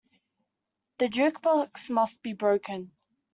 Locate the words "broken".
2.33-2.91